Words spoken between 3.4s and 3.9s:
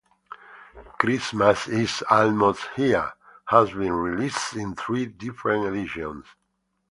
has